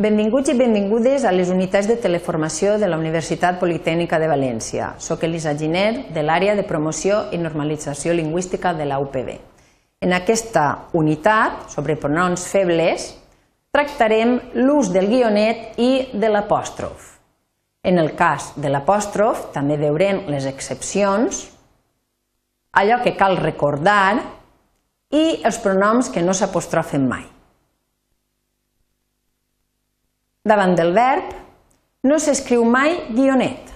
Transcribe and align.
Benvinguts 0.00 0.48
i 0.48 0.54
benvingudes 0.56 1.26
a 1.28 1.30
les 1.34 1.50
unitats 1.52 1.84
de 1.84 1.98
teleformació 2.00 2.78
de 2.80 2.86
la 2.88 2.96
Universitat 2.96 3.58
Politècnica 3.60 4.16
de 4.16 4.30
València. 4.30 4.94
Soc 4.96 5.26
Elisa 5.26 5.52
Giner, 5.52 6.06
de 6.08 6.22
l'àrea 6.24 6.54
de 6.56 6.62
promoció 6.64 7.26
i 7.36 7.38
normalització 7.38 8.14
lingüística 8.16 8.70
de 8.72 8.86
la 8.88 8.96
UPB. 8.96 9.34
En 10.00 10.14
aquesta 10.16 10.86
unitat, 10.96 11.66
sobre 11.68 11.98
pronoms 12.00 12.46
febles, 12.48 13.10
tractarem 13.76 14.38
l'ús 14.54 14.88
del 14.94 15.10
guionet 15.10 15.76
i 15.76 15.90
de 16.14 16.30
l'apòstrof. 16.32 17.10
En 17.84 18.00
el 18.00 18.14
cas 18.16 18.54
de 18.56 18.70
l'apòstrof, 18.72 19.50
també 19.52 19.76
veurem 19.76 20.22
les 20.32 20.46
excepcions, 20.48 21.42
allò 22.72 23.02
que 23.04 23.12
cal 23.20 23.36
recordar 23.36 24.16
i 25.12 25.42
els 25.44 25.60
pronoms 25.60 26.08
que 26.08 26.24
no 26.24 26.32
s'apostrofen 26.32 27.04
mai. 27.04 27.28
Davant 30.40 30.72
del 30.76 30.94
verb 30.96 31.34
no 32.08 32.16
s'escriu 32.18 32.64
mai 32.64 32.94
guionet. 33.12 33.72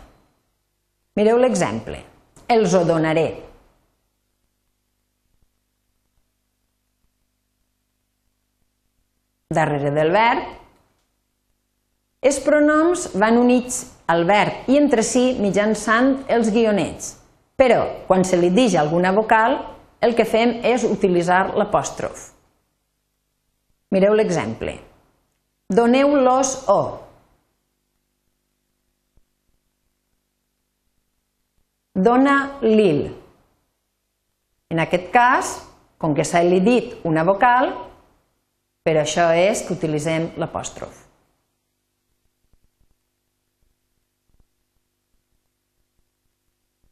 Mireu 1.18 1.36
l'exemple. 1.38 1.98
Els 2.48 2.72
ho 2.74 2.84
donaré. 2.88 3.26
Darrere 9.54 9.92
del 9.94 10.10
verb, 10.10 10.46
els 12.24 12.40
pronoms 12.40 13.04
van 13.20 13.36
units 13.36 13.82
al 14.08 14.24
verb 14.24 14.70
i 14.72 14.78
entre 14.80 15.04
si 15.04 15.34
mitjançant 15.36 16.14
els 16.32 16.48
guionets. 16.50 17.12
Però, 17.60 17.84
quan 18.08 18.24
se 18.24 18.40
li 18.40 18.48
dix 18.50 18.74
alguna 18.80 19.12
vocal, 19.12 19.58
el 20.00 20.16
que 20.16 20.24
fem 20.24 20.56
és 20.64 20.88
utilitzar 20.88 21.52
l'apòstrof. 21.54 22.30
Mireu 23.94 24.16
l'exemple. 24.16 24.78
Doneu-los 25.68 26.68
o. 26.68 26.80
Dona 31.94 32.58
l'il. 32.60 33.06
En 34.68 34.82
aquest 34.82 35.06
cas, 35.14 35.54
com 35.96 36.12
que 36.12 36.26
s'ha 36.26 36.42
dit 36.44 36.98
una 37.08 37.24
vocal, 37.24 37.70
per 38.84 38.98
això 39.00 39.30
és 39.32 39.62
que 39.64 39.72
utilitzem 39.72 40.34
l'apòstrof. 40.36 40.98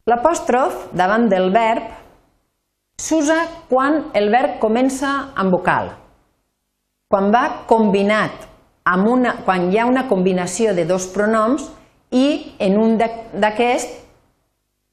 L'apòstrof 0.08 0.88
davant 0.96 1.28
del 1.28 1.50
verb 1.52 1.92
s'usa 2.98 3.36
quan 3.68 4.08
el 4.16 4.32
verb 4.32 4.56
comença 4.62 5.12
amb 5.36 5.52
vocal, 5.52 5.92
quan 7.12 7.28
va 7.34 7.44
combinat 7.68 8.48
amb 8.84 9.08
una, 9.08 9.36
quan 9.46 9.70
hi 9.70 9.78
ha 9.78 9.86
una 9.86 10.06
combinació 10.08 10.74
de 10.74 10.84
dos 10.88 11.06
pronoms 11.14 11.68
i 12.10 12.54
en 12.58 12.78
un 12.78 12.98
d'aquests 12.98 14.00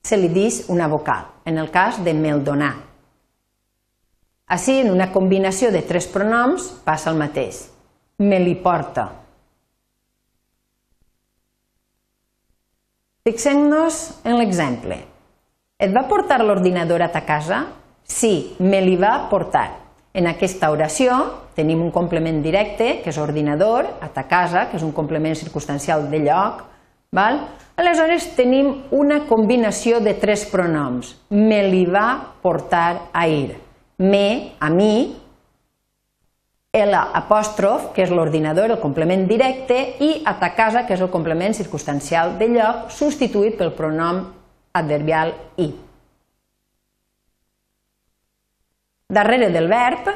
se 0.06 0.18
li 0.18 0.30
diu 0.32 0.72
una 0.73 0.88
vocal, 0.88 1.26
en 1.45 1.58
el 1.58 1.72
cas 1.72 2.00
de 2.04 2.14
me'l 2.14 2.44
donar. 2.45 2.76
Així, 4.50 4.80
en 4.82 4.90
una 4.90 5.12
combinació 5.14 5.70
de 5.72 5.84
tres 5.86 6.08
pronoms 6.10 6.72
passa 6.86 7.12
el 7.12 7.20
mateix. 7.20 7.67
Me 8.17 8.40
li 8.42 8.56
porta. 8.58 9.10
Fixem-nos 13.28 14.00
en 14.26 14.40
l'exemple. 14.40 14.98
Et 15.80 15.92
va 15.94 16.08
portar 16.10 16.40
l'ordinador 16.42 17.04
a 17.06 17.12
ta 17.14 17.22
casa? 17.28 17.62
Sí, 18.04 18.56
me 18.60 18.82
li 18.82 18.98
va 18.98 19.30
portar. 19.30 19.67
En 20.20 20.28
aquesta 20.28 20.67
oració 20.73 21.16
tenim 21.56 21.80
un 21.80 21.94
complement 21.95 22.42
directe, 22.44 22.98
que 23.03 23.12
és 23.14 23.20
ordinador, 23.22 23.88
a 24.03 24.09
ta 24.12 24.26
casa, 24.28 24.66
que 24.67 24.76
és 24.76 24.84
un 24.84 24.92
complement 24.95 25.38
circumstancial 25.38 26.09
de 26.11 26.20
lloc. 26.26 26.66
Val? 27.16 27.39
Aleshores 27.80 28.26
tenim 28.36 28.73
una 28.92 29.21
combinació 29.30 30.02
de 30.04 30.17
tres 30.20 30.43
pronoms. 30.52 31.14
Me 31.32 31.61
li 31.70 31.86
va 31.88 32.36
portar 32.43 33.08
a 33.16 33.26
ir. 33.32 33.55
Me, 34.04 34.55
a 34.60 34.67
mi, 34.73 35.16
el 36.76 36.95
apòstrof, 36.99 37.93
que 37.95 38.04
és 38.04 38.11
l'ordinador, 38.11 38.76
el 38.76 38.83
complement 38.83 39.23
directe, 39.27 39.77
i 40.04 40.17
a 40.27 40.36
ta 40.42 40.52
casa, 40.58 40.83
que 40.83 40.99
és 40.99 41.04
el 41.05 41.14
complement 41.14 41.55
circumstancial 41.55 42.36
de 42.42 42.52
lloc, 42.58 42.89
substituït 42.92 43.55
pel 43.60 43.72
pronom 43.77 44.26
adverbial 44.76 45.32
i. 45.64 45.72
darrere 49.09 49.49
del 49.49 49.67
verb, 49.67 50.09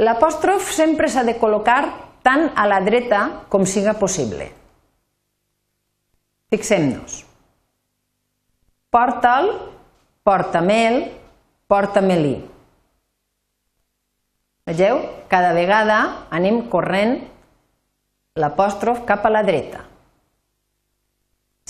l'apòstrof 0.00 0.70
sempre 0.72 1.10
s'ha 1.12 1.24
de 1.28 1.36
col·locar 1.38 1.82
tant 2.24 2.48
a 2.56 2.66
la 2.68 2.80
dreta 2.84 3.46
com 3.52 3.66
siga 3.68 3.94
possible. 4.00 4.48
Fixem-nos. 6.50 7.20
Porta'l, 8.90 9.52
porta-me'l, 10.26 11.04
porta-me-li. 11.70 12.38
Vegeu? 14.66 14.98
Cada 15.30 15.52
vegada 15.54 16.00
anem 16.34 16.64
corrent 16.72 17.20
l'apòstrof 18.40 19.04
cap 19.06 19.26
a 19.26 19.30
la 19.30 19.44
dreta. 19.46 19.84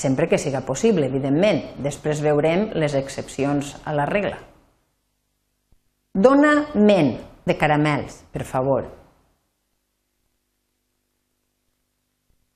Sempre 0.00 0.30
que 0.30 0.38
siga 0.40 0.62
possible, 0.64 1.10
evidentment. 1.10 1.60
Després 1.84 2.22
veurem 2.24 2.70
les 2.78 2.94
excepcions 2.96 3.74
a 3.84 3.92
la 3.92 4.06
regla. 4.08 4.38
Dona 6.12 6.66
men 6.74 7.12
de 7.46 7.54
caramels, 7.56 8.24
per 8.32 8.42
favor. 8.42 8.88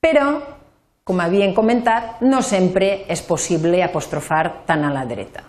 Però, 0.03 0.25
com 1.07 1.21
havien 1.23 1.53
comentat, 1.55 2.19
no 2.21 2.41
sempre 2.43 3.05
és 3.07 3.23
possible 3.25 3.79
apostrofar 3.81 4.65
tant 4.67 4.83
a 4.83 4.91
la 4.93 5.05
dreta. 5.07 5.45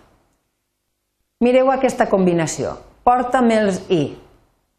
Mireu 1.43 1.73
aquesta 1.73 2.07
combinació. 2.09 2.77
Porta-me'ls 3.05 3.83
i. 3.93 4.05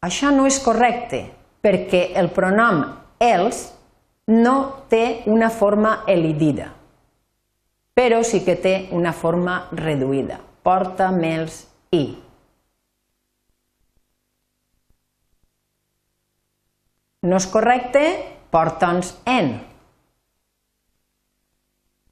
Això 0.02 0.32
no 0.34 0.46
és 0.48 0.58
correcte, 0.64 1.20
perquè 1.62 2.08
el 2.18 2.30
pronom 2.34 2.80
els 3.20 3.60
no 4.28 4.86
té 4.88 5.22
una 5.26 5.48
forma 5.50 6.02
elidida, 6.06 6.68
però 7.96 8.20
sí 8.22 8.42
que 8.44 8.56
té 8.56 8.74
una 8.92 9.12
forma 9.12 9.66
reduïda. 9.72 10.40
Porta-me'ls 10.62 11.62
i. 11.96 12.27
No 17.26 17.38
és 17.40 17.46
correcte, 17.50 18.02
porta'ns 18.54 19.16
en. 19.26 19.56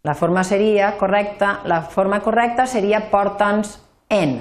La 0.02 0.14
forma 0.14 0.42
seria 0.44 0.96
correcta, 0.98 1.60
la 1.64 1.82
forma 1.82 2.18
correcta 2.22 2.66
seria 2.66 3.04
porta'ns 3.10 3.76
en. 4.10 4.40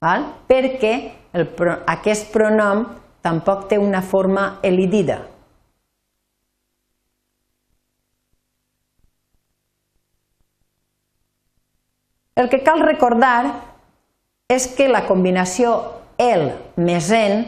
Val? 0.00 0.24
Perquè 0.48 0.94
el, 1.36 1.46
aquest 1.92 2.32
pronom 2.32 2.86
tampoc 3.20 3.68
té 3.68 3.76
una 3.78 4.00
forma 4.00 4.58
elidida. 4.64 5.20
El 12.40 12.48
que 12.48 12.62
cal 12.64 12.80
recordar 12.80 13.44
és 14.48 14.70
que 14.72 14.88
la 14.88 15.04
combinació 15.04 15.74
el 16.16 16.48
més 16.80 17.10
en 17.12 17.42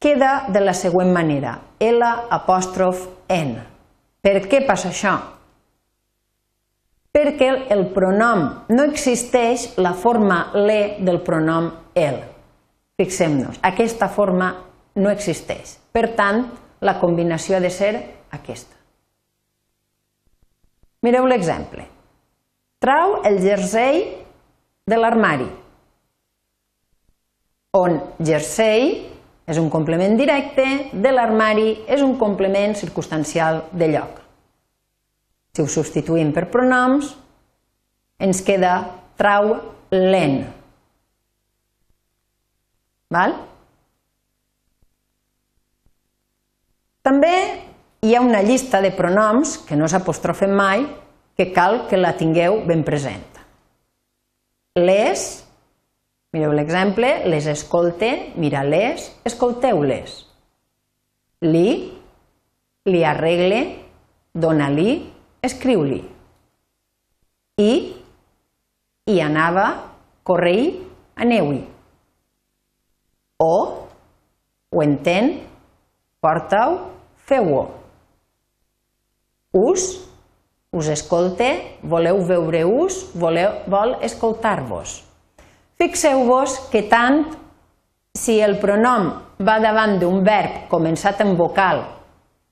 queda 0.00 0.46
de 0.48 0.62
la 0.64 0.72
següent 0.74 1.12
manera, 1.12 1.58
L 1.78 2.06
apòstrof 2.32 3.04
N. 3.28 3.60
Per 4.24 4.40
què 4.48 4.62
passa 4.66 4.88
això? 4.90 5.12
Perquè 7.10 7.50
el 7.74 7.86
pronom 7.94 8.44
no 8.70 8.86
existeix 8.86 9.74
la 9.82 9.92
forma 9.92 10.40
le 10.56 10.96
del 11.04 11.20
pronom 11.26 11.68
el. 11.98 12.20
Fixem-nos, 13.00 13.60
aquesta 13.66 14.08
forma 14.12 14.50
no 14.96 15.12
existeix. 15.12 15.76
Per 15.92 16.06
tant, 16.16 16.44
la 16.80 16.96
combinació 17.00 17.58
ha 17.58 17.62
de 17.64 17.70
ser 17.72 17.92
aquesta. 18.32 18.76
Mireu 21.04 21.26
l'exemple. 21.28 21.86
Trau 22.80 23.20
el 23.28 23.40
jersei 23.42 24.04
de 24.88 24.96
l'armari, 24.96 25.48
on 27.76 27.98
jersei 28.24 28.86
és 29.46 29.58
un 29.58 29.70
complement 29.72 30.16
directe, 30.18 30.66
de 30.92 31.12
l'armari 31.12 31.72
és 31.88 32.02
un 32.02 32.16
complement 32.18 32.74
circumstancial 32.78 33.64
de 33.72 33.88
lloc. 33.92 34.20
Si 35.54 35.62
ho 35.62 35.68
substituïm 35.68 36.30
per 36.34 36.46
pronoms, 36.52 37.14
ens 38.20 38.42
queda 38.46 38.74
trau 39.18 39.56
l'en. 39.90 40.42
Val? 43.10 43.34
També 47.02 47.34
hi 48.06 48.14
ha 48.14 48.22
una 48.22 48.42
llista 48.44 48.80
de 48.84 48.92
pronoms 48.94 49.56
que 49.66 49.76
no 49.76 49.88
s'apostrofen 49.90 50.54
mai 50.54 50.84
que 51.36 51.50
cal 51.56 51.86
que 51.88 51.98
la 51.98 52.14
tingueu 52.16 52.60
ben 52.68 52.84
present. 52.86 53.26
Les, 54.78 55.42
Mireu 56.30 56.52
l'exemple, 56.54 57.08
les 57.26 57.46
escolte, 57.50 58.10
mira-les, 58.38 59.08
escolteu-les. 59.26 60.26
li, 61.40 61.70
li 62.86 63.00
arregle, 63.04 63.60
dona-li, 64.36 64.92
escriu-li. 65.42 66.00
I, 67.60 67.72
hi 69.10 69.18
anava, 69.24 69.66
corre-hi, 70.22 70.70
aneu-hi. 71.16 71.64
O, 73.40 73.52
ho 74.70 74.82
entén, 74.84 75.32
porta-ho, 76.20 76.78
feu-ho. 77.26 77.66
Us, 79.56 79.90
us 80.70 80.94
escolte, 80.94 81.50
voleu 81.82 82.22
veure-us, 82.22 83.02
voleu, 83.18 83.64
vol 83.66 83.96
escoltar-vos. 84.06 85.00
Fixeu-vos 85.80 86.58
que 86.68 86.82
tant 86.90 87.22
si 88.12 88.36
el 88.44 88.58
pronom 88.60 89.06
va 89.40 89.56
davant 89.64 89.96
d'un 90.00 90.20
verb 90.26 90.66
començat 90.68 91.22
en 91.24 91.32
vocal 91.38 91.80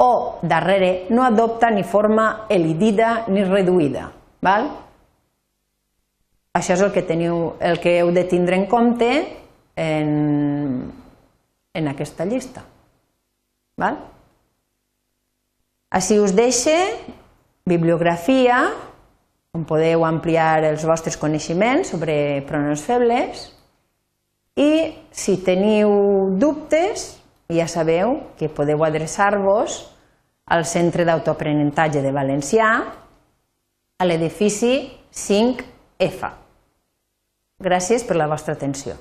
o 0.00 0.38
darrere 0.40 1.10
no 1.10 1.26
adopta 1.26 1.68
ni 1.70 1.82
forma 1.84 2.46
elidida 2.48 3.26
ni 3.28 3.44
reduïda. 3.44 4.06
Val? 4.40 4.70
Això 6.56 6.72
és 6.78 6.82
el 6.86 6.92
que, 6.94 7.02
teniu, 7.04 7.52
el 7.60 7.82
que 7.82 7.98
heu 7.98 8.14
de 8.14 8.24
tindre 8.30 8.56
en 8.56 8.64
compte 8.70 9.10
en, 9.76 10.08
en 11.74 11.90
aquesta 11.92 12.24
llista. 12.24 12.64
Val? 13.78 13.98
Així 15.92 16.16
us 16.22 16.32
deixe 16.36 16.74
bibliografia 17.68 18.64
on 19.56 19.64
podeu 19.68 20.04
ampliar 20.04 20.64
els 20.68 20.84
vostres 20.84 21.16
coneixements 21.16 21.94
sobre 21.94 22.42
pronoms 22.48 22.82
febles 22.84 23.46
i 24.58 24.70
si 25.14 25.38
teniu 25.44 26.34
dubtes 26.36 27.14
ja 27.48 27.68
sabeu 27.70 28.18
que 28.36 28.50
podeu 28.52 28.84
adreçar-vos 28.84 29.78
al 30.52 30.64
Centre 30.68 31.04
d'Autoaprenentatge 31.08 32.02
de 32.04 32.12
Valencià 32.12 32.68
a 33.98 34.06
l'edifici 34.06 34.90
5F. 35.12 36.28
Gràcies 37.58 38.04
per 38.06 38.16
la 38.16 38.28
vostra 38.30 38.54
atenció. 38.54 38.94